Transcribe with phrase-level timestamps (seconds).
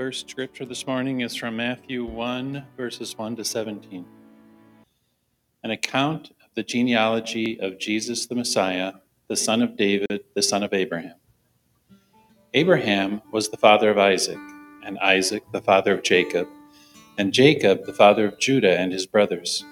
[0.00, 4.06] First scripture this morning is from Matthew 1, verses 1 to 17.
[5.62, 8.94] An account of the genealogy of Jesus the Messiah,
[9.28, 11.16] the son of David, the son of Abraham.
[12.54, 14.38] Abraham was the father of Isaac,
[14.86, 16.48] and Isaac the father of Jacob,
[17.18, 19.66] and Jacob the father of Judah and his brothers,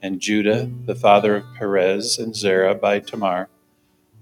[0.00, 3.50] and Judah the father of Perez and Zerah by Tamar,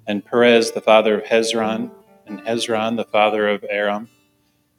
[0.08, 1.92] and Perez the father of Hezron,
[2.26, 4.08] and Hezron the father of Aram,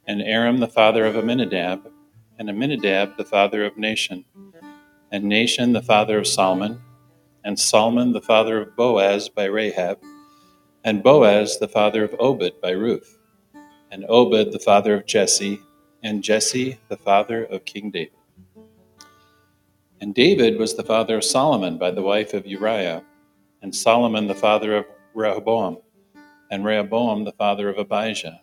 [0.06, 1.90] and Aram the father of Aminadab,
[2.38, 4.24] and Aminadab the father of Nahshon,
[5.10, 6.80] and Nahshon the father of Salmon,
[7.44, 9.98] and Salmon the father of Boaz by Rahab,
[10.84, 13.18] and Boaz the father of Obed by Ruth,
[13.90, 15.60] and Obed the father of Jesse,
[16.02, 18.12] and Jesse the father of King David.
[20.00, 23.02] And David was the father of Solomon by the wife of Uriah,
[23.62, 25.78] and Solomon the father of Rehoboam,
[26.50, 28.42] and Rehoboam the father of Abijah,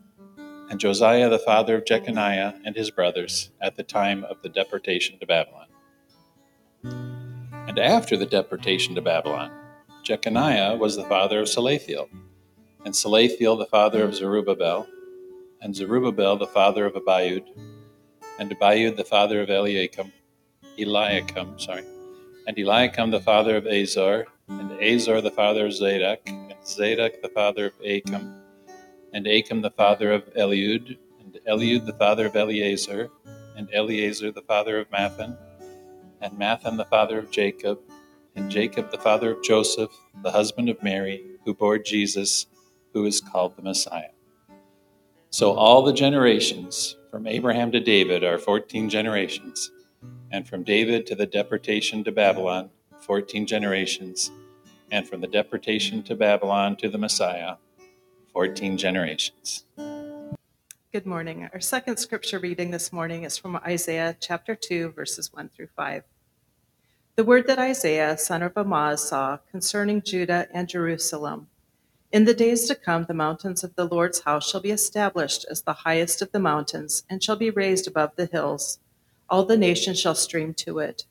[0.71, 5.19] and Josiah the father of Jeconiah and his brothers at the time of the deportation
[5.19, 5.67] to Babylon.
[7.67, 9.51] And after the deportation to Babylon,
[10.01, 12.07] Jeconiah was the father of Salathiel,
[12.85, 14.87] and Salathiel the father of Zerubbabel,
[15.61, 17.43] and Zerubbabel the father of Abiud,
[18.39, 20.13] and Abiud the father of Eliakim,
[20.79, 21.83] Eliakim, sorry,
[22.47, 27.29] and Eliakim the father of Azor, and Azor the father of Zadok, and Zadok the
[27.29, 28.40] father of Achim,
[29.13, 33.09] and Achim the father of Eliud, and Eliud the father of Eleazar,
[33.55, 35.37] and Eleazar the father of Matthan,
[36.21, 37.79] and Matthan the father of Jacob,
[38.35, 39.91] and Jacob the father of Joseph,
[40.23, 42.47] the husband of Mary, who bore Jesus,
[42.93, 44.11] who is called the Messiah.
[45.29, 49.71] So all the generations from Abraham to David are 14 generations,
[50.31, 52.69] and from David to the deportation to Babylon,
[53.01, 54.31] 14 generations,
[54.91, 57.55] and from the deportation to Babylon to the Messiah,
[58.33, 59.65] 14 generations.
[59.77, 61.49] Good morning.
[61.53, 66.03] Our second scripture reading this morning is from Isaiah chapter 2, verses 1 through 5.
[67.15, 71.47] The word that Isaiah, son of Amoz, saw concerning Judah and Jerusalem.
[72.11, 75.61] In the days to come, the mountains of the Lord's house shall be established as
[75.61, 78.79] the highest of the mountains, and shall be raised above the hills.
[79.29, 81.05] All the nations shall stream to it.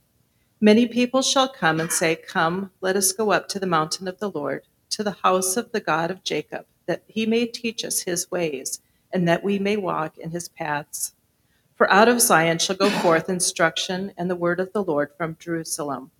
[0.60, 4.18] Many people shall come and say, Come, let us go up to the mountain of
[4.18, 8.00] the Lord, to the house of the God of Jacob, that he may teach us
[8.00, 8.80] his ways,
[9.12, 11.14] and that we may walk in his paths.
[11.76, 15.36] For out of Zion shall go forth instruction and the word of the Lord from
[15.38, 16.10] Jerusalem.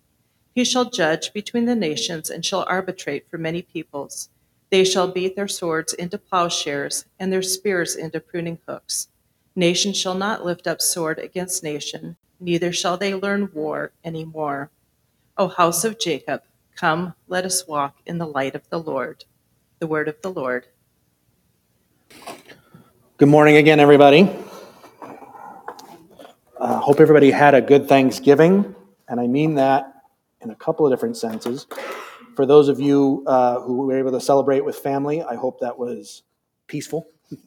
[0.55, 4.29] He shall judge between the nations and shall arbitrate for many peoples.
[4.69, 9.09] They shall beat their swords into plowshares and their spears into pruning hooks.
[9.57, 14.71] Nation shall not lift up sword against nation, neither shall they learn war any more.
[15.37, 16.43] O house of Jacob,
[16.77, 19.25] come, let us walk in the light of the Lord.
[19.81, 20.67] The word of the Lord.
[23.17, 24.29] Good morning again, everybody.
[26.59, 28.75] Uh, hope everybody had a good Thanksgiving,
[29.07, 29.91] and I mean that
[30.41, 31.65] in a couple of different senses.
[32.35, 35.79] For those of you uh, who were able to celebrate with family, I hope that
[35.79, 36.21] was
[36.67, 37.07] peaceful.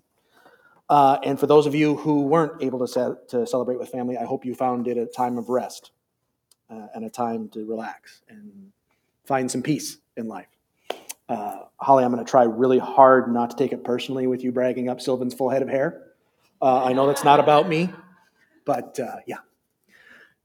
[0.90, 4.25] Uh, and for those of you who weren't able to, to celebrate with family, I
[4.26, 5.92] hope you found it a time of rest
[6.69, 8.70] uh, and a time to relax and
[9.25, 10.53] find some peace in life.
[11.29, 14.53] Uh, Holly, I'm going to try really hard not to take it personally with you
[14.53, 16.03] bragging up Sylvan's full head of hair.
[16.61, 17.91] Uh, I know that's not about me,
[18.65, 19.38] but uh, yeah,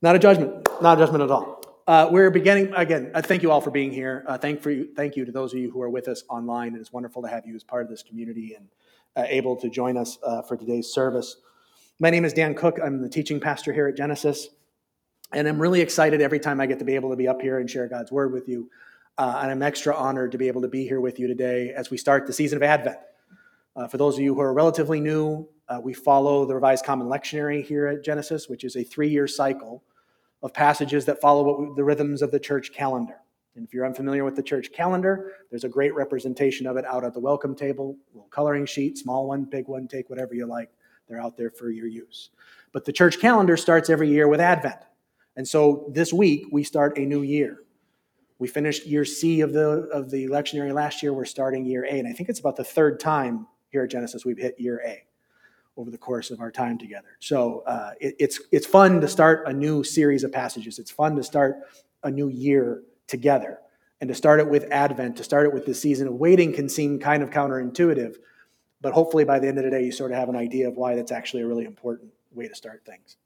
[0.01, 1.61] not a judgment, not a judgment at all.
[1.87, 3.11] Uh, we're beginning again.
[3.13, 4.23] Uh, thank you all for being here.
[4.27, 6.75] Uh, thank for you, thank you to those of you who are with us online.
[6.75, 8.67] It's wonderful to have you as part of this community and
[9.29, 10.17] able to join us
[10.47, 11.37] for today's service.
[11.99, 12.79] My name is Dan Cook.
[12.81, 14.47] I'm the teaching pastor here at Genesis,
[15.33, 17.59] and I'm really excited every time I get to be able to be up here
[17.59, 18.69] and share God's word with you.
[19.19, 21.89] Uh, and I'm extra honored to be able to be here with you today as
[21.89, 22.95] we start the season of Advent.
[23.91, 25.45] for those of you who are relatively new,
[25.83, 29.83] we follow the Revised Common Lectionary here at Genesis, which is a three-year cycle
[30.41, 33.17] of passages that follow we, the rhythms of the church calendar.
[33.57, 37.03] And if you're unfamiliar with the church calendar, there's a great representation of it out
[37.03, 40.69] at the welcome table, little coloring sheet, small one, big one, take whatever you like.
[41.09, 42.29] They're out there for your use.
[42.71, 44.79] But the church calendar starts every year with Advent.
[45.35, 47.63] And so this week we start a new year.
[48.39, 51.13] We finished year C of the of the lectionary last year.
[51.13, 54.25] We're starting year A, and I think it's about the third time here at Genesis
[54.25, 55.03] we've hit year A
[55.75, 57.17] over the course of our time together.
[57.19, 60.79] So uh, it, it's it's fun to start a new series of passages.
[60.79, 61.57] It's fun to start
[62.03, 63.59] a new year together,
[63.99, 66.69] and to start it with Advent, to start it with the season of waiting can
[66.69, 68.15] seem kind of counterintuitive,
[68.79, 70.77] but hopefully by the end of the day you sort of have an idea of
[70.77, 73.17] why that's actually a really important way to start things.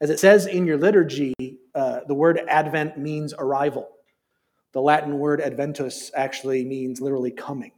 [0.00, 1.34] As it says in your liturgy,
[1.74, 3.90] uh, the word Advent means arrival.
[4.72, 7.72] The Latin word adventus actually means literally coming.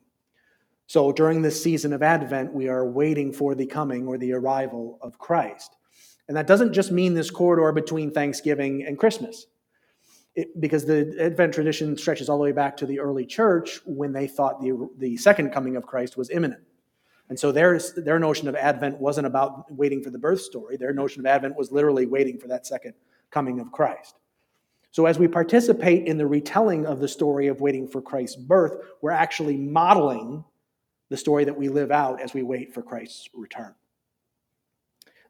[0.87, 4.99] So during this season of Advent, we are waiting for the coming or the arrival
[5.03, 5.77] of Christ.
[6.27, 9.47] And that doesn't just mean this corridor between Thanksgiving and Christmas,
[10.35, 14.13] it, because the Advent tradition stretches all the way back to the early church when
[14.13, 16.63] they thought the, the second coming of Christ was imminent.
[17.29, 20.77] And so their, their notion of Advent wasn't about waiting for the birth story.
[20.77, 22.95] Their notion of Advent was literally waiting for that second
[23.31, 24.17] coming of Christ.
[24.93, 28.77] So, as we participate in the retelling of the story of waiting for Christ's birth,
[29.01, 30.45] we're actually modeling
[31.11, 33.75] the story that we live out as we wait for Christ's return.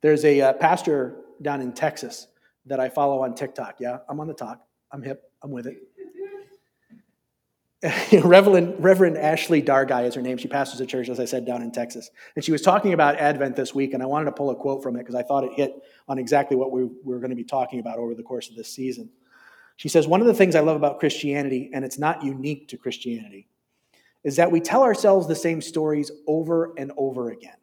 [0.01, 2.27] There's a uh, pastor down in Texas
[2.67, 3.77] that I follow on TikTok.
[3.81, 4.61] Yeah, I'm on the talk.
[4.93, 5.31] I'm hip.
[5.43, 5.79] I'm with it.
[8.25, 10.37] Reverend, Reverend Ashley Dargai is her name.
[10.37, 12.11] She pastors a church, as I said, down in Texas.
[12.37, 14.83] And she was talking about Advent this week, and I wanted to pull a quote
[14.83, 15.73] from it because I thought it hit
[16.07, 18.69] on exactly what we were going to be talking about over the course of this
[18.69, 19.09] season.
[19.81, 22.77] She says, One of the things I love about Christianity, and it's not unique to
[22.77, 23.49] Christianity,
[24.25, 27.57] is that we tell ourselves the same stories over and over again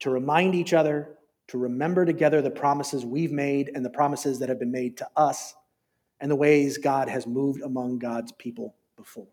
[0.00, 1.16] to remind each other,
[1.46, 5.08] to remember together the promises we've made and the promises that have been made to
[5.16, 5.54] us
[6.20, 9.28] and the ways God has moved among God's people before.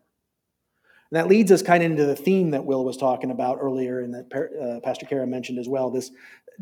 [1.10, 4.00] And that leads us kind of into the theme that Will was talking about earlier
[4.00, 6.12] and that uh, Pastor Kara mentioned as well this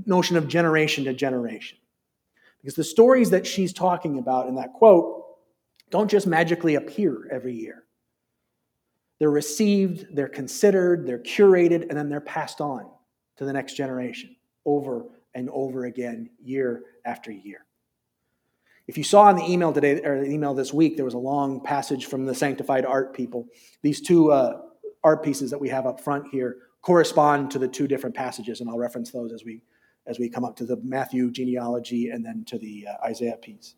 [0.05, 1.79] notion of generation to generation.
[2.61, 5.21] Because the stories that she's talking about in that quote
[5.91, 7.85] don't just magically appear every year.
[9.19, 12.91] They're received, they're considered, they're curated, and then they're passed on
[13.37, 17.65] to the next generation over and over again, year after year.
[18.87, 21.19] If you saw in the email today, or the email this week, there was a
[21.19, 23.47] long passage from the sanctified art people.
[23.83, 24.61] These two uh,
[25.03, 28.69] art pieces that we have up front here correspond to the two different passages, and
[28.69, 29.63] I'll reference those as we
[30.07, 33.75] as we come up to the Matthew genealogy and then to the uh, Isaiah piece.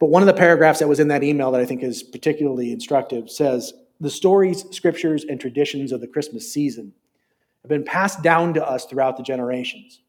[0.00, 2.72] But one of the paragraphs that was in that email that I think is particularly
[2.72, 6.94] instructive says, the stories, scriptures, and traditions of the Christmas season
[7.62, 10.00] have been passed down to us throughout the generations.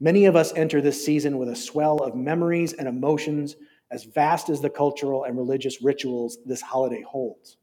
[0.00, 3.54] Many of us enter this season with a swell of memories and emotions
[3.92, 7.58] as vast as the cultural and religious rituals this holiday holds.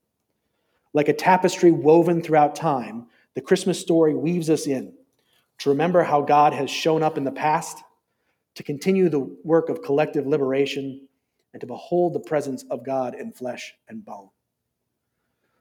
[0.93, 4.93] Like a tapestry woven throughout time, the Christmas story weaves us in
[5.57, 7.83] to remember how God has shown up in the past,
[8.55, 11.08] to continue the work of collective liberation,
[11.53, 14.29] and to behold the presence of God in flesh and bone.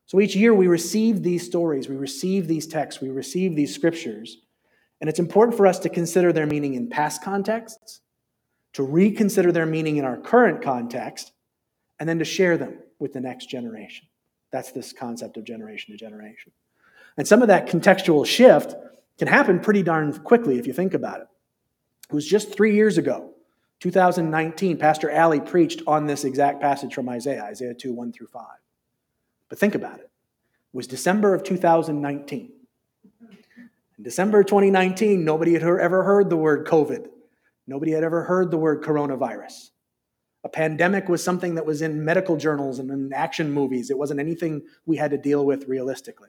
[0.07, 4.38] So each year we receive these stories, we receive these texts, we receive these scriptures,
[5.00, 8.00] and it's important for us to consider their meaning in past contexts,
[8.73, 11.33] to reconsider their meaning in our current context,
[12.00, 14.07] and then to share them with the next generation.
[14.50, 16.52] That's this concept of generation to generation.
[17.16, 18.75] And some of that contextual shift
[19.18, 21.26] can happen pretty darn quickly if you think about it.
[22.09, 23.35] It was just three years ago,
[23.80, 28.44] 2019, Pastor Alley preached on this exact passage from Isaiah, Isaiah 2 1 through 5.
[29.49, 30.11] But think about it.
[30.11, 32.52] It was December of 2019.
[33.99, 37.08] In December 2019, nobody had ever heard the word COVID.
[37.66, 39.70] Nobody had ever heard the word coronavirus.
[40.44, 43.90] A pandemic was something that was in medical journals and in action movies.
[43.90, 46.28] It wasn't anything we had to deal with realistically.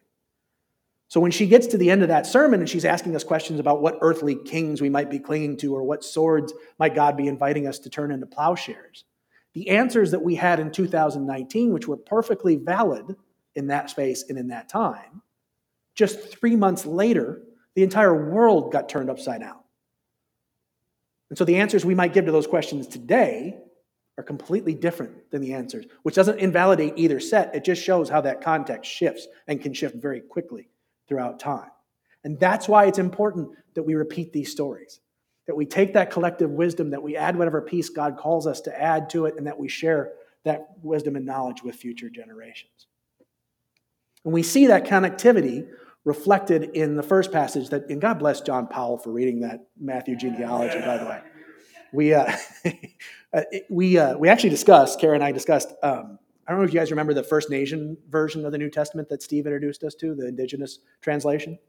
[1.09, 3.59] So when she gets to the end of that sermon and she's asking us questions
[3.59, 7.27] about what earthly kings we might be clinging to or what swords might God be
[7.27, 9.05] inviting us to turn into plowshares,
[9.55, 13.15] the answers that we had in 2019, which were perfectly valid
[13.55, 15.23] in that space and in that time,
[15.95, 17.41] just three months later,
[17.73, 19.57] the entire world got turned upside down.
[21.29, 23.57] And so the answers we might give to those questions today
[24.19, 27.55] are completely different than the answers, which doesn't invalidate either set.
[27.55, 30.69] It just shows how that context shifts and can shift very quickly
[31.09, 31.69] throughout time.
[32.23, 35.01] And that's why it's important that we repeat these stories,
[35.47, 38.81] that we take that collective wisdom, that we add whatever piece God calls us to
[38.81, 40.13] add to it, and that we share
[40.45, 42.87] that wisdom and knowledge with future generations.
[44.23, 45.67] And we see that connectivity
[46.05, 50.15] reflected in the first passage that, and God bless John Powell for reading that Matthew
[50.15, 51.21] genealogy, by the way.
[51.91, 52.31] We, uh,
[53.33, 56.73] uh we, uh, we actually discussed, Kara and I discussed, um, I don't know if
[56.73, 59.93] you guys remember the First Nation version of the New Testament that Steve introduced us
[59.93, 61.59] to, the indigenous translation.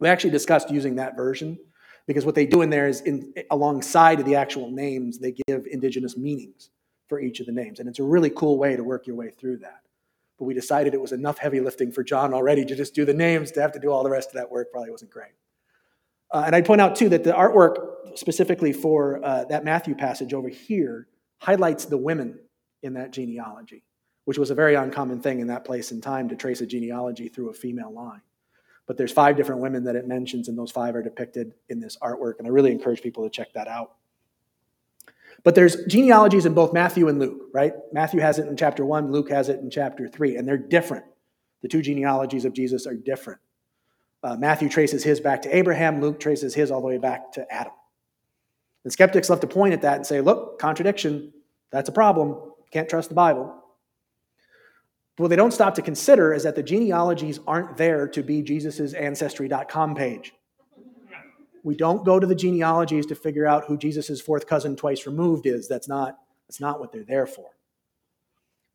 [0.00, 1.58] We actually discussed using that version
[2.06, 5.66] because what they do in there is, in, alongside of the actual names, they give
[5.70, 6.70] indigenous meanings
[7.06, 7.80] for each of the names.
[7.80, 9.82] And it's a really cool way to work your way through that.
[10.38, 13.12] But we decided it was enough heavy lifting for John already to just do the
[13.12, 15.32] names, to have to do all the rest of that work probably wasn't great.
[16.30, 20.32] Uh, and I'd point out, too, that the artwork specifically for uh, that Matthew passage
[20.32, 21.08] over here
[21.42, 22.38] highlights the women
[22.82, 23.84] in that genealogy,
[24.28, 27.28] which was a very uncommon thing in that place and time to trace a genealogy
[27.30, 28.20] through a female line.
[28.86, 31.96] But there's five different women that it mentions, and those five are depicted in this
[32.02, 32.34] artwork.
[32.36, 33.92] And I really encourage people to check that out.
[35.44, 37.72] But there's genealogies in both Matthew and Luke, right?
[37.94, 41.06] Matthew has it in chapter 1, Luke has it in chapter 3, and they're different.
[41.62, 43.40] The two genealogies of Jesus are different.
[44.22, 47.50] Uh, Matthew traces his back to Abraham, Luke traces his all the way back to
[47.50, 47.72] Adam.
[48.84, 51.32] And skeptics love to point at that and say, look, contradiction,
[51.70, 52.52] that's a problem.
[52.70, 53.64] Can't trust the Bible.
[55.18, 58.94] What they don't stop to consider is that the genealogies aren't there to be Jesus'
[58.94, 60.32] ancestry.com page.
[61.64, 65.46] We don't go to the genealogies to figure out who Jesus' fourth cousin twice removed
[65.46, 65.66] is.
[65.66, 67.46] That's not, that's not what they're there for.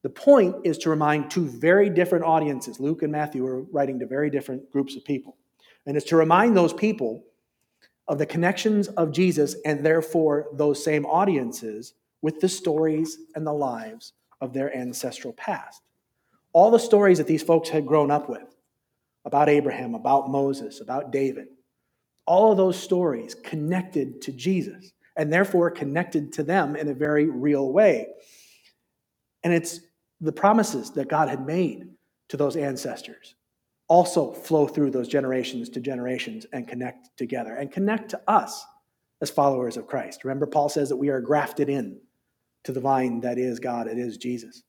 [0.01, 2.77] The point is to remind two very different audiences.
[2.77, 5.38] Luke and Matthew are writing to very different groups of people.
[5.85, 7.23] And it's to remind those people
[8.09, 13.53] of the connections of Jesus and therefore those same audiences with the stories and the
[13.53, 15.81] lives of their ancestral past.
[16.53, 18.55] All the stories that these folks had grown up with
[19.25, 21.48] about Abraham, about Moses, about David,
[22.25, 27.25] all of those stories connected to Jesus and therefore connected to them in a very
[27.25, 28.07] real way.
[29.43, 29.81] And it's
[30.22, 31.89] the promises that God had made
[32.29, 33.36] to those ancestors
[33.88, 38.65] also flow through those generations to generations and connect together and connect to us
[39.22, 40.24] as followers of Christ.
[40.24, 42.00] Remember, Paul says that we are grafted in
[42.63, 44.63] to the vine that is God, it is Jesus.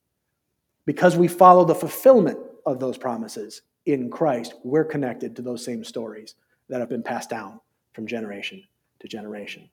[0.87, 5.85] Because we follow the fulfillment of those promises in Christ, we're connected to those same
[5.85, 6.35] stories
[6.69, 7.61] that have been passed down
[7.93, 8.63] from generation
[9.01, 9.69] to generation.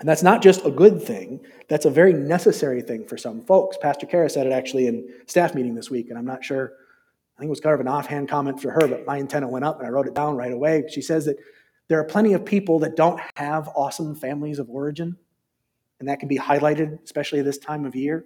[0.00, 3.76] And that's not just a good thing, that's a very necessary thing for some folks.
[3.76, 6.72] Pastor Kara said it actually in staff meeting this week, and I'm not sure,
[7.36, 9.64] I think it was kind of an offhand comment for her, but my antenna went
[9.64, 10.84] up and I wrote it down right away.
[10.88, 11.36] She says that
[11.88, 15.16] there are plenty of people that don't have awesome families of origin,
[15.98, 18.24] and that can be highlighted, especially this time of year.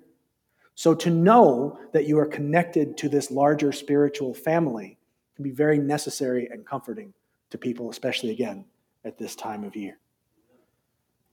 [0.74, 4.98] So to know that you are connected to this larger spiritual family
[5.36, 7.12] can be very necessary and comforting
[7.50, 8.64] to people, especially again
[9.04, 9.98] at this time of year.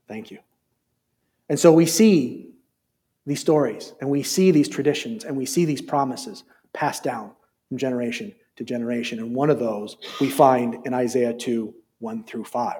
[0.08, 0.38] Thank you.
[1.48, 2.50] And so we see
[3.26, 7.32] these stories and we see these traditions and we see these promises passed down
[7.68, 9.18] from generation to generation.
[9.18, 12.74] And one of those we find in Isaiah 2 1 through 5.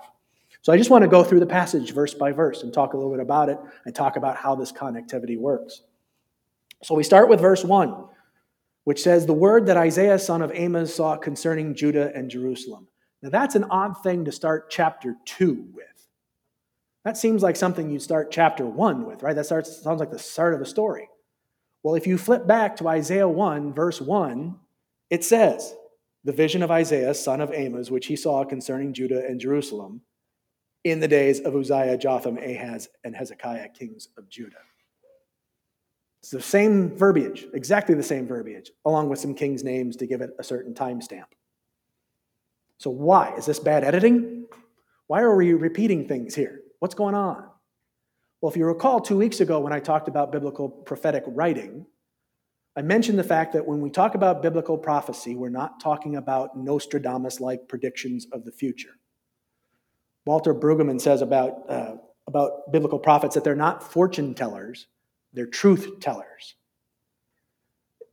[0.62, 2.96] So I just want to go through the passage verse by verse and talk a
[2.96, 5.82] little bit about it and talk about how this connectivity works.
[6.82, 7.94] So we start with verse 1,
[8.84, 12.86] which says, The word that Isaiah, son of Amoz, saw concerning Judah and Jerusalem.
[13.22, 15.86] Now, that's an odd thing to start chapter 2 with.
[17.04, 19.36] That seems like something you'd start chapter 1 with, right?
[19.36, 21.08] That starts, sounds like the start of the story.
[21.82, 24.54] Well, if you flip back to Isaiah 1, verse 1,
[25.10, 25.74] it says,
[26.24, 30.02] The vision of Isaiah, son of Amoz, which he saw concerning Judah and Jerusalem
[30.84, 34.56] in the days of Uzziah, Jotham, Ahaz, and Hezekiah, kings of Judah.
[36.22, 40.20] It's the same verbiage, exactly the same verbiage, along with some kings' names to give
[40.20, 41.24] it a certain timestamp.
[42.78, 43.34] So, why?
[43.36, 44.46] Is this bad editing?
[45.06, 46.60] Why are we repeating things here?
[46.78, 47.44] What's going on?
[48.40, 51.86] Well, if you recall two weeks ago when I talked about biblical prophetic writing,
[52.76, 56.56] I mentioned the fact that when we talk about biblical prophecy, we're not talking about
[56.56, 58.96] Nostradamus like predictions of the future.
[60.24, 61.96] Walter Brueggemann says about, uh,
[62.26, 64.86] about biblical prophets that they're not fortune tellers,
[65.32, 66.54] they're truth tellers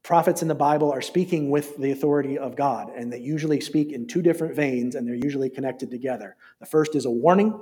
[0.07, 3.91] prophets in the Bible are speaking with the authority of God, and they usually speak
[3.91, 6.38] in two different veins, and they're usually connected together.
[6.62, 7.62] The first is a warning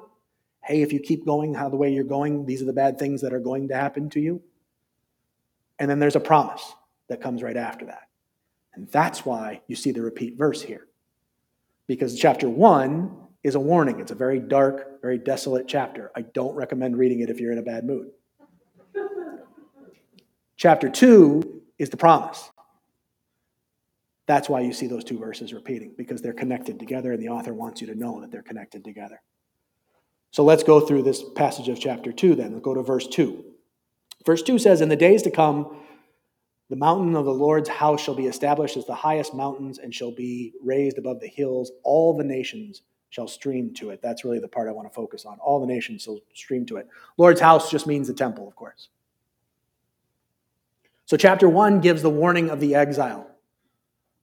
[0.64, 3.22] hey, if you keep going how the way you're going, these are the bad things
[3.22, 4.42] that are going to happen to you.
[5.78, 6.74] And then there's a promise
[7.08, 8.10] that comes right after that.
[8.74, 10.88] And that's why you see the repeat verse here.
[11.86, 14.00] Because chapter one is a warning.
[14.00, 16.12] It's a very dark, very desolate chapter.
[16.16, 18.10] I don't recommend reading it if you're in a bad mood.
[20.66, 22.50] Chapter 2 is the promise.
[24.26, 27.54] That's why you see those two verses repeating, because they're connected together, and the author
[27.54, 29.22] wants you to know that they're connected together.
[30.32, 32.52] So let's go through this passage of chapter 2 then.
[32.52, 33.46] We'll go to verse 2.
[34.26, 35.84] Verse 2 says, In the days to come,
[36.72, 40.16] the mountain of the Lord's house shall be established as the highest mountains and shall
[40.16, 41.72] be raised above the hills.
[41.84, 42.82] All the nations
[43.12, 44.02] shall stream to it.
[44.02, 45.38] That's really the part I want to focus on.
[45.42, 46.88] All the nations shall stream to it.
[47.20, 48.90] Lord's house just means the temple, of course.
[51.06, 53.30] So, chapter 1 gives the warning of the exile.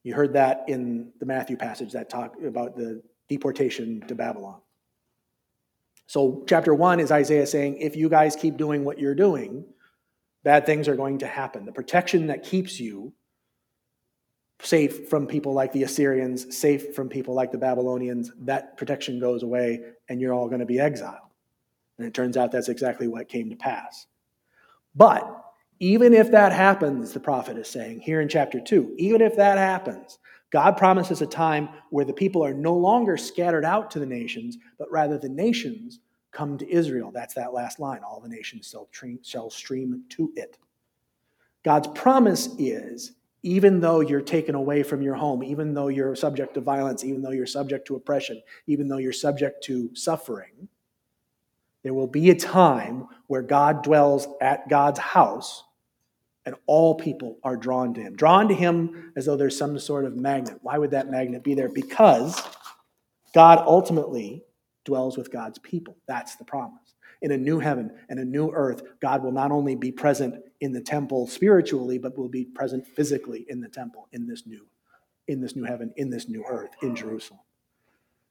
[0.03, 4.61] You heard that in the Matthew passage that talk about the deportation to Babylon.
[6.09, 9.65] So, chapter 1 is Isaiah saying, if you guys keep doing what you're doing,
[10.43, 11.65] bad things are going to happen.
[11.65, 13.13] The protection that keeps you
[14.61, 19.43] safe from people like the Assyrians, safe from people like the Babylonians, that protection goes
[19.43, 21.17] away and you're all going to be exiled.
[21.99, 24.07] And it turns out that's exactly what came to pass.
[24.95, 25.42] But
[25.83, 29.59] even if that happens, the prophet is saying here in chapter 2, even if that
[29.59, 30.21] happens,
[30.51, 34.59] God promises a time where the people are no longer scattered out to the nations,
[34.79, 35.99] but rather the nations
[36.31, 37.11] come to Israel.
[37.13, 38.03] That's that last line.
[38.07, 38.73] All the nations
[39.25, 40.57] shall stream to it.
[41.65, 46.55] God's promise is even though you're taken away from your home, even though you're subject
[46.55, 50.69] to violence, even though you're subject to oppression, even though you're subject to suffering,
[51.83, 55.65] there will be a time where God dwells at God's house
[56.45, 58.17] and all people are drawn to him.
[58.17, 60.59] Drawn to him as though there's some sort of magnet.
[60.63, 61.69] Why would that magnet be there?
[61.69, 62.41] Because
[63.35, 64.45] God ultimately
[64.85, 65.97] dwells with God's people.
[66.07, 66.95] That's the promise.
[67.23, 70.73] In a new heaven and a new earth, God will not only be present in
[70.73, 74.67] the temple spiritually, but will be present physically in the temple in this new
[75.29, 77.39] in this new heaven, in this new earth, in Jerusalem.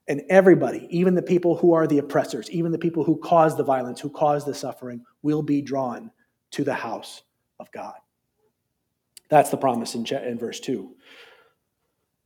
[0.09, 3.63] And everybody, even the people who are the oppressors, even the people who cause the
[3.63, 6.11] violence, who cause the suffering, will be drawn
[6.51, 7.23] to the house
[7.61, 7.95] of God.
[9.29, 10.93] That's the promise in, in verse 2.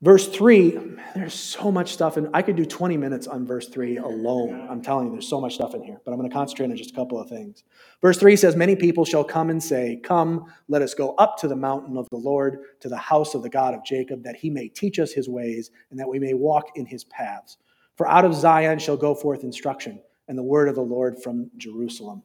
[0.02, 0.78] Verse 3,
[1.16, 4.68] there's so much stuff, and I could do 20 minutes on verse 3 alone.
[4.70, 6.76] I'm telling you, there's so much stuff in here, but I'm going to concentrate on
[6.76, 7.64] just a couple of things.
[8.02, 11.48] Verse 3 says, Many people shall come and say, Come, let us go up to
[11.48, 14.50] the mountain of the Lord, to the house of the God of Jacob, that he
[14.50, 17.58] may teach us his ways, and that we may walk in his paths.
[17.96, 21.50] For out of Zion shall go forth instruction, and the word of the Lord from
[21.58, 22.22] Jerusalem.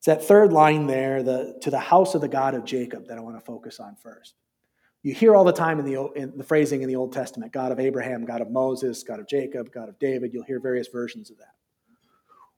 [0.00, 3.18] It's that third line there, the, to the house of the God of Jacob, that
[3.18, 4.34] I want to focus on first.
[5.02, 7.70] You hear all the time in the, in the phrasing in the Old Testament God
[7.70, 10.32] of Abraham, God of Moses, God of Jacob, God of David.
[10.32, 11.52] You'll hear various versions of that.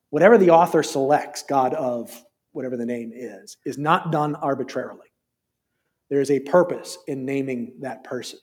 [0.09, 5.11] Whatever the author selects, God of whatever the name is, is not done arbitrarily.
[6.09, 8.39] There is a purpose in naming that person.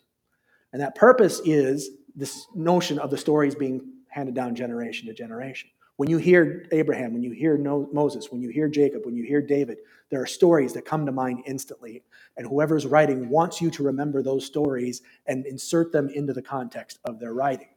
[0.75, 5.71] And that purpose is this notion of the stories being handed down generation to generation.
[6.01, 9.43] When you hear Abraham, when you hear Moses, when you hear Jacob, when you hear
[9.43, 9.77] David,
[10.09, 12.03] there are stories that come to mind instantly.
[12.39, 17.01] And whoever's writing wants you to remember those stories and insert them into the context
[17.05, 17.69] of their writing.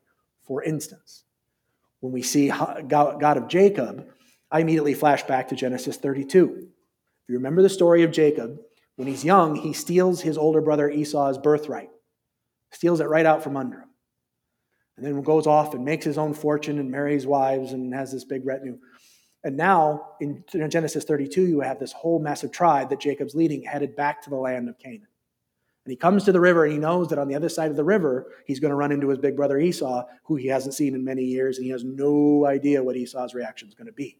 [0.41, 1.25] For instance,
[1.99, 4.07] when we see God of Jacob,
[4.49, 6.59] I immediately flash back to Genesis 32.
[6.59, 6.69] If
[7.27, 8.57] you remember the story of Jacob,
[8.95, 11.89] when he's young, he steals his older brother Esau's birthright,
[12.71, 13.89] steals it right out from under him
[14.97, 18.23] and then goes off and makes his own fortune and marries wives and has this
[18.23, 18.77] big retinue.
[19.43, 23.95] And now in Genesis 32, you have this whole massive tribe that Jacob's leading headed
[23.95, 25.07] back to the land of Canaan.
[25.85, 27.75] And he comes to the river and he knows that on the other side of
[27.75, 30.95] the river, he's going to run into his big brother Esau, who he hasn't seen
[30.95, 34.17] in many years, and he has no idea what Esau's reaction is going to be.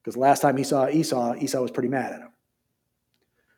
[0.00, 2.32] Because the last time he saw Esau, Esau was pretty mad at him.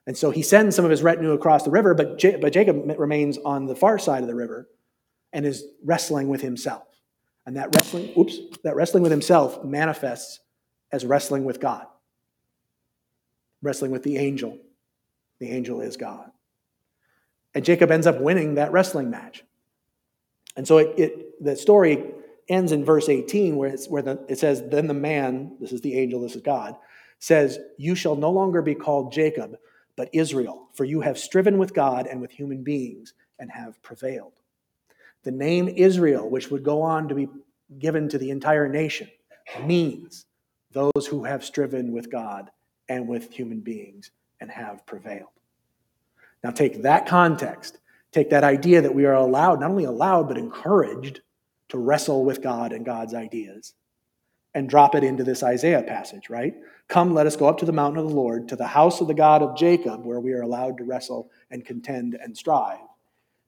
[0.09, 2.99] And so he sends some of his retinue across the river, but, J- but Jacob
[2.99, 4.67] remains on the far side of the river
[5.33, 6.87] and is wrestling with himself.
[7.47, 10.41] And that wrestling, oops, that wrestling with himself manifests
[10.93, 11.87] as wrestling with God.
[13.63, 14.59] Wrestling with the angel.
[15.39, 16.31] The angel is God.
[17.55, 19.45] And Jacob ends up winning that wrestling match.
[20.57, 22.05] And so it, it the story
[22.49, 25.99] ends in verse 18 where, where the, it says, Then the man, this is the
[25.99, 26.77] angel, this is God,
[27.19, 29.57] says, You shall no longer be called Jacob,
[29.97, 34.40] but Israel, for you have striven with God and with human beings and have prevailed.
[35.23, 37.29] The name Israel, which would go on to be
[37.79, 39.09] given to the entire nation,
[39.65, 40.27] means
[40.73, 42.51] those who have striven with God
[42.89, 45.29] and with human beings and have prevailed.
[46.43, 47.79] Now, take that context,
[48.13, 51.21] take that idea that we are allowed, not only allowed, but encouraged
[51.69, 53.75] to wrestle with God and God's ideas,
[54.55, 56.55] and drop it into this Isaiah passage, right?
[56.89, 59.07] Come, let us go up to the mountain of the Lord, to the house of
[59.07, 62.79] the God of Jacob, where we are allowed to wrestle and contend and strive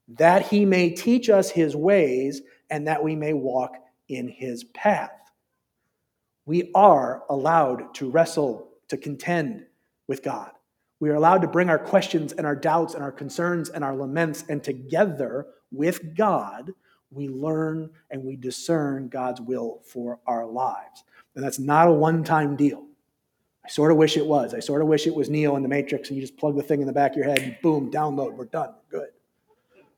[0.07, 3.75] that he may teach us his ways and that we may walk
[4.09, 5.11] in his path.
[6.45, 9.65] We are allowed to wrestle, to contend
[10.07, 10.51] with God.
[10.99, 13.95] We are allowed to bring our questions and our doubts and our concerns and our
[13.95, 16.71] laments, and together with God,
[17.11, 21.03] we learn and we discern God's will for our lives.
[21.35, 22.85] And that's not a one time deal.
[23.65, 24.53] I sort of wish it was.
[24.53, 26.63] I sort of wish it was Neo in the Matrix and you just plug the
[26.63, 29.09] thing in the back of your head and boom, download, we're done, good.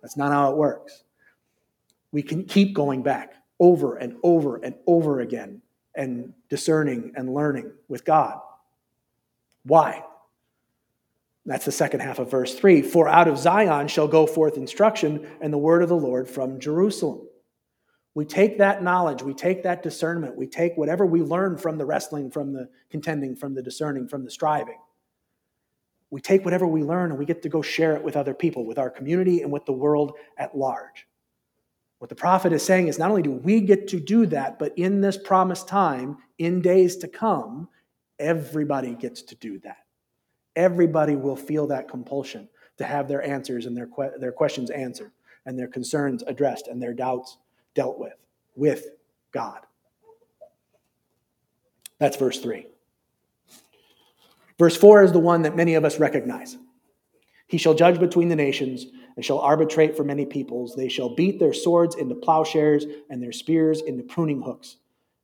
[0.05, 1.03] That's not how it works.
[2.11, 5.63] We can keep going back over and over and over again
[5.95, 8.39] and discerning and learning with God.
[9.63, 10.03] Why?
[11.47, 12.83] That's the second half of verse 3.
[12.83, 16.59] For out of Zion shall go forth instruction and the word of the Lord from
[16.59, 17.27] Jerusalem.
[18.13, 21.85] We take that knowledge, we take that discernment, we take whatever we learn from the
[21.87, 24.77] wrestling, from the contending, from the discerning, from the striving.
[26.11, 28.65] We take whatever we learn and we get to go share it with other people,
[28.65, 31.07] with our community, and with the world at large.
[31.99, 34.77] What the prophet is saying is not only do we get to do that, but
[34.77, 37.67] in this promised time, in days to come,
[38.19, 39.77] everybody gets to do that.
[40.55, 45.11] Everybody will feel that compulsion to have their answers and their, que- their questions answered,
[45.45, 47.37] and their concerns addressed, and their doubts
[47.73, 48.15] dealt with,
[48.55, 48.89] with
[49.31, 49.61] God.
[51.99, 52.67] That's verse 3.
[54.57, 56.57] Verse 4 is the one that many of us recognize.
[57.47, 60.75] He shall judge between the nations and shall arbitrate for many peoples.
[60.75, 64.77] They shall beat their swords into plowshares and their spears into pruning hooks.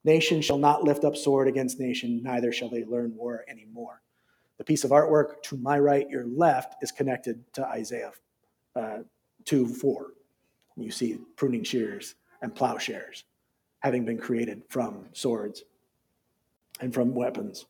[0.04, 4.02] Nation shall not lift up sword against nation, neither shall they learn war anymore.
[4.58, 8.12] The piece of artwork to my right, your left, is connected to Isaiah
[8.76, 9.00] uh,
[9.46, 10.14] 2 4.
[10.78, 13.24] You see pruning shears and plowshares
[13.80, 15.64] having been created from swords
[16.80, 17.66] and from weapons.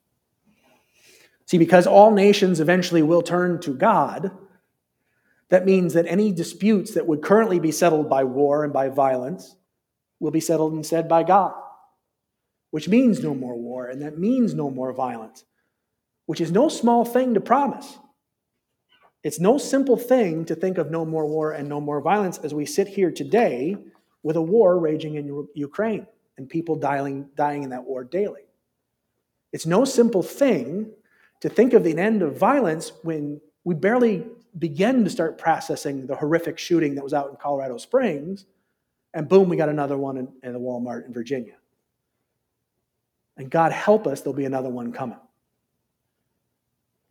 [1.45, 4.31] See, because all nations eventually will turn to God,
[5.49, 9.57] that means that any disputes that would currently be settled by war and by violence
[10.19, 11.53] will be settled instead by God,
[12.69, 15.43] which means no more war, and that means no more violence,
[16.25, 17.97] which is no small thing to promise.
[19.23, 22.53] It's no simple thing to think of no more war and no more violence as
[22.53, 23.77] we sit here today
[24.23, 28.41] with a war raging in Ukraine and people dying, dying in that war daily.
[29.51, 30.91] It's no simple thing
[31.41, 34.25] to think of the end of violence when we barely
[34.57, 38.45] begin to start processing the horrific shooting that was out in Colorado Springs,
[39.13, 41.55] and boom, we got another one in, in the Walmart in Virginia.
[43.37, 45.19] And God help us, there'll be another one coming.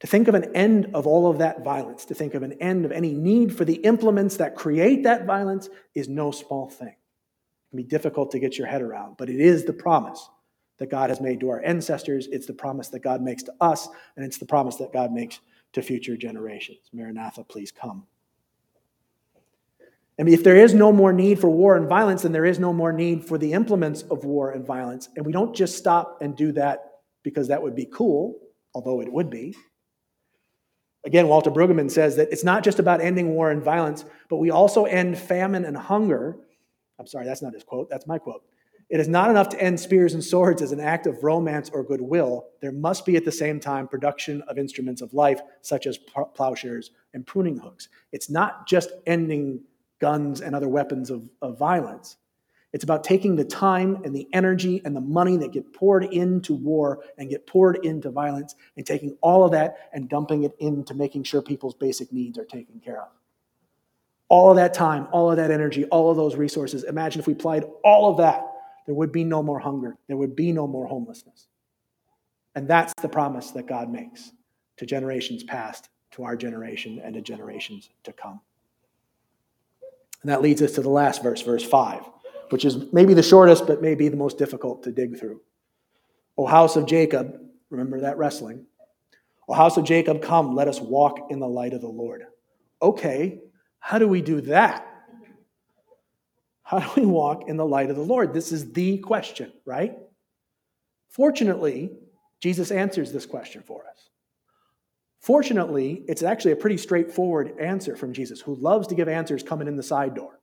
[0.01, 2.85] To think of an end of all of that violence, to think of an end
[2.85, 6.89] of any need for the implements that create that violence is no small thing.
[6.89, 10.27] It can be difficult to get your head around, but it is the promise
[10.81, 12.27] that God has made to our ancestors.
[12.33, 15.39] It's the promise that God makes to us, and it's the promise that God makes
[15.75, 16.91] to future generations.
[16.93, 18.07] Maranatha, please come.
[20.19, 22.73] And if there is no more need for war and violence, then there is no
[22.73, 25.09] more need for the implements of war and violence.
[25.17, 26.91] And we don't just stop and do that
[27.23, 28.39] because that would be cool,
[28.75, 29.55] although it would be.
[31.05, 34.51] Again, Walter Brueggemann says that it's not just about ending war and violence, but we
[34.51, 36.37] also end famine and hunger.
[36.99, 38.43] I'm sorry, that's not his quote, that's my quote.
[38.91, 41.85] It is not enough to end spears and swords as an act of romance or
[41.85, 42.49] goodwill.
[42.61, 45.97] There must be at the same time production of instruments of life, such as
[46.35, 47.89] plowshares and pruning hooks.
[48.11, 49.61] It's not just ending
[50.01, 52.17] guns and other weapons of, of violence.
[52.73, 56.55] It's about taking the time and the energy and the money that get poured into
[56.55, 60.95] war and get poured into violence and taking all of that and dumping it into
[60.95, 63.09] making sure people's basic needs are taken care of.
[64.29, 66.85] All of that time, all of that energy, all of those resources.
[66.85, 68.50] Imagine if we applied all of that
[68.87, 69.97] there would be no more hunger.
[70.09, 71.47] There would be no more homelessness.
[72.55, 74.33] And that's the promise that God makes
[74.79, 78.41] to generations past, to our generation, and to generations to come.
[80.23, 82.03] And that leads us to the last verse, verse 5,
[82.51, 85.41] which is maybe the shortest, but maybe the most difficult to dig through.
[86.37, 87.41] O house of Jacob,
[87.71, 88.67] remember that wrestling.
[89.49, 92.25] O house of Jacob, come, let us walk in the light of the Lord.
[92.83, 93.41] Okay,
[93.79, 94.87] how do we do that?
[96.71, 98.33] How do we walk in the light of the Lord?
[98.33, 99.99] This is the question, right?
[101.09, 101.91] Fortunately,
[102.41, 104.09] Jesus answers this question for us.
[105.21, 109.67] Fortunately, it's actually a pretty straightforward answer from Jesus, who loves to give answers coming
[109.67, 110.39] in the side door.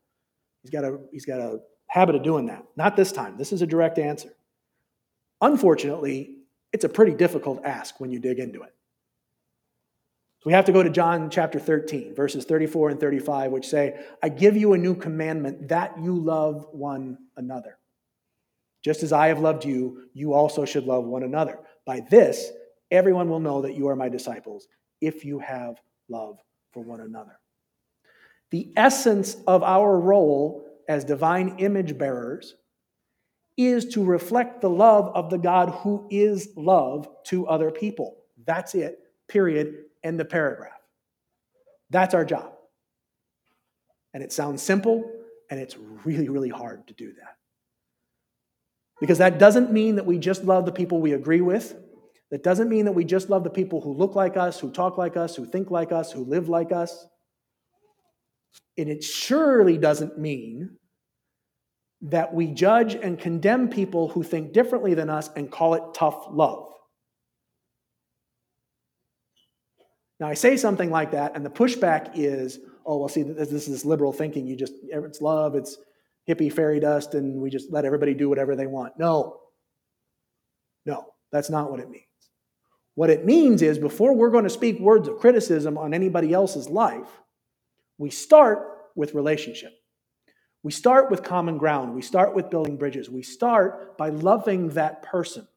[0.63, 2.65] He's got a, he's got a habit of doing that.
[2.75, 3.37] Not this time.
[3.37, 4.31] This is a direct answer.
[5.39, 6.39] Unfortunately,
[6.73, 8.75] it's a pretty difficult ask when you dig into it.
[10.39, 13.99] So we have to go to John chapter 13, verses 34 and 35, which say,
[14.21, 17.79] I give you a new commandment that you love one another.
[18.83, 21.59] Just as I have loved you, you also should love one another.
[21.85, 22.51] By this,
[22.91, 24.67] everyone will know that you are my disciples
[25.01, 26.37] if you have love
[26.71, 27.39] for one another.
[28.51, 32.55] The essence of our role as divine image bearers
[33.57, 38.17] is to reflect the love of the God who is love to other people.
[38.45, 40.79] That's it, period end the paragraph.
[41.89, 42.53] That's our job.
[44.13, 45.09] And it sounds simple,
[45.49, 47.35] and it's really, really hard to do that.
[48.99, 51.75] Because that doesn't mean that we just love the people we agree with.
[52.31, 54.97] That doesn't mean that we just love the people who look like us, who talk
[54.97, 57.07] like us, who think like us, who live like us.
[58.77, 60.77] And it surely doesn't mean
[62.01, 66.27] that we judge and condemn people who think differently than us and call it tough
[66.29, 66.73] love.
[70.19, 73.67] Now, I say something like that, and the pushback is, oh, well, see, this is
[73.67, 74.47] this liberal thinking.
[74.47, 75.77] You just, it's love, it's
[76.27, 78.97] hippie fairy dust, and we just let everybody do whatever they want.
[78.97, 79.41] No.
[80.85, 82.03] No, that's not what it means.
[82.95, 86.67] What it means is before we're going to speak words of criticism on anybody else's
[86.67, 87.21] life,
[87.99, 88.59] we start
[88.95, 89.71] with relationship.
[90.63, 91.93] We start with common ground.
[91.93, 93.09] We start with building bridges.
[93.09, 95.47] We start by loving that person.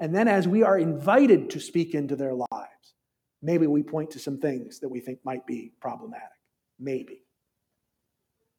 [0.00, 2.94] And then, as we are invited to speak into their lives,
[3.42, 6.28] maybe we point to some things that we think might be problematic.
[6.78, 7.22] Maybe.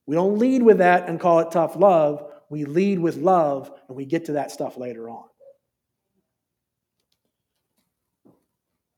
[0.05, 2.25] We don't lead with that and call it tough love.
[2.49, 5.25] We lead with love, and we get to that stuff later on.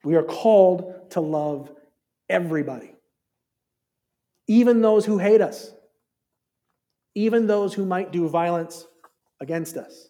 [0.04, 1.72] We are called to love
[2.30, 2.96] everybody,
[4.48, 5.74] even those who hate us
[7.16, 8.88] even those who might do violence
[9.40, 10.10] against us,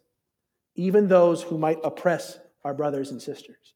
[0.76, 3.74] even those who might oppress our brothers and sisters.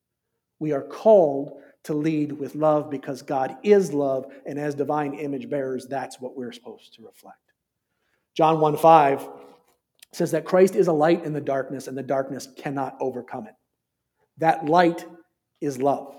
[0.59, 1.53] We are called
[1.85, 6.35] to lead with love because God is love, and as divine image bearers, that's what
[6.35, 7.37] we're supposed to reflect.
[8.35, 9.29] John 1 5
[10.11, 13.53] says that Christ is a light in the darkness, and the darkness cannot overcome it.
[14.37, 15.05] That light
[15.61, 16.15] is love,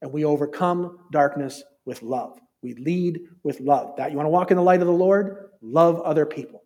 [0.00, 2.38] and we overcome darkness with love.
[2.62, 3.96] We lead with love.
[3.96, 5.50] That you want to walk in the light of the Lord?
[5.60, 6.62] Love other people.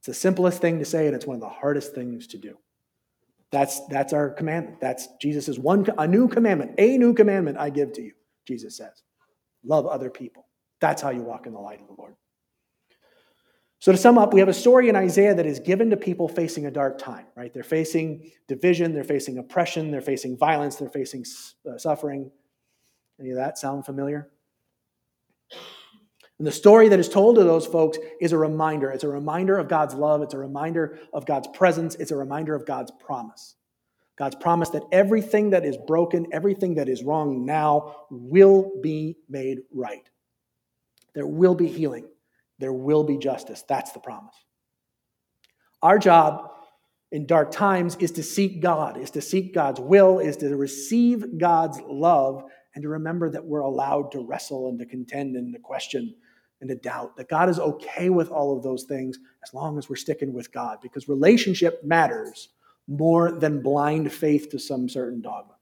[0.00, 2.56] It's the simplest thing to say, and it's one of the hardest things to do.
[3.52, 4.80] That's, that's our commandment.
[4.80, 8.12] That's Jesus' one, a new commandment, a new commandment I give to you,
[8.46, 9.02] Jesus says.
[9.64, 10.46] Love other people.
[10.80, 12.14] That's how you walk in the light of the Lord.
[13.80, 16.28] So, to sum up, we have a story in Isaiah that is given to people
[16.28, 17.52] facing a dark time, right?
[17.52, 21.24] They're facing division, they're facing oppression, they're facing violence, they're facing
[21.66, 22.30] uh, suffering.
[23.18, 24.28] Any of that sound familiar?
[26.40, 28.90] And the story that is told to those folks is a reminder.
[28.90, 30.22] It's a reminder of God's love.
[30.22, 31.96] It's a reminder of God's presence.
[31.96, 33.56] It's a reminder of God's promise.
[34.16, 39.58] God's promise that everything that is broken, everything that is wrong now will be made
[39.70, 40.08] right.
[41.14, 42.08] There will be healing.
[42.58, 43.62] There will be justice.
[43.68, 44.34] That's the promise.
[45.82, 46.52] Our job
[47.12, 51.38] in dark times is to seek God, is to seek God's will, is to receive
[51.38, 55.60] God's love, and to remember that we're allowed to wrestle and to contend and to
[55.60, 56.14] question
[56.60, 59.88] and to doubt that God is okay with all of those things as long as
[59.88, 62.50] we're sticking with God, because relationship matters
[62.86, 65.54] more than blind faith to some certain dogma.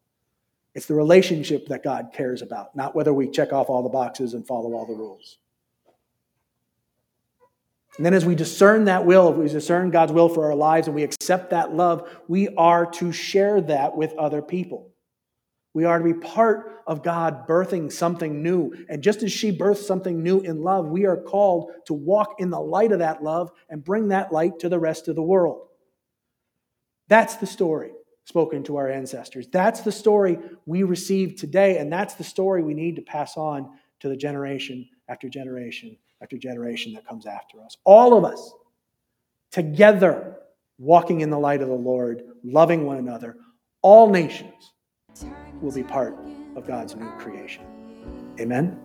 [0.75, 4.35] It's the relationship that God cares about, not whether we check off all the boxes
[4.35, 5.39] and follow all the rules.
[7.97, 10.87] And then, as we discern that will, if we discern God's will for our lives
[10.87, 14.93] and we accept that love, we are to share that with other people.
[15.75, 18.73] We are to be part of God birthing something new.
[18.89, 22.51] And just as she birthed something new in love, we are called to walk in
[22.51, 25.69] the light of that love and bring that light to the rest of the world.
[27.09, 27.93] That's the story
[28.25, 29.47] spoken to our ancestors.
[29.51, 33.71] That's the story we receive today, and that's the story we need to pass on
[34.01, 37.77] to the generation after generation after generation that comes after us.
[37.85, 38.53] All of us
[39.51, 40.37] together
[40.79, 43.37] walking in the light of the Lord, loving one another,
[43.83, 44.73] all nations
[45.61, 46.17] will be part
[46.57, 47.65] of God's new creation.
[48.41, 48.79] Amen?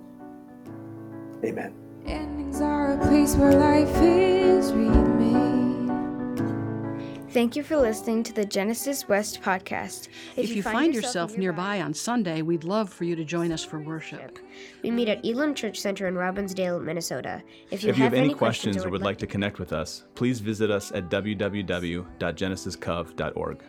[1.43, 1.73] Amen.
[2.05, 5.53] Endings are a place where life is remade.
[7.33, 10.09] Thank you for listening to the Genesis West podcast.
[10.36, 13.05] If, if you, you, find, find yourself, yourself nearby, nearby on Sunday, we'd love for
[13.05, 14.38] you to join us for worship.
[14.83, 17.41] We meet at Elam Church Center in Robbinsdale, Minnesota.
[17.71, 20.03] If you, if you have, have, any questions, or would like to connect with us,
[20.13, 23.63] please visit us at www.genesiscov.org.